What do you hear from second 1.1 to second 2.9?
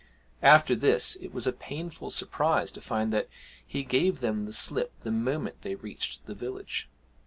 it was a painful surprise to